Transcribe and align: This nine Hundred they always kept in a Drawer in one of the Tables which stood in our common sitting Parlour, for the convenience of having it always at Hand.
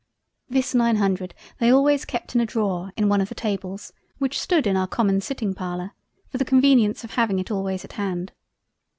This 0.49 0.73
nine 0.73 0.95
Hundred 0.95 1.35
they 1.59 1.69
always 1.71 2.05
kept 2.05 2.33
in 2.33 2.41
a 2.41 2.45
Drawer 2.47 2.91
in 2.97 3.07
one 3.07 3.21
of 3.21 3.29
the 3.29 3.35
Tables 3.35 3.93
which 4.17 4.39
stood 4.39 4.65
in 4.65 4.75
our 4.75 4.87
common 4.87 5.21
sitting 5.21 5.53
Parlour, 5.53 5.91
for 6.27 6.39
the 6.39 6.43
convenience 6.43 7.03
of 7.03 7.11
having 7.13 7.37
it 7.37 7.51
always 7.51 7.85
at 7.85 7.93
Hand. 7.93 8.31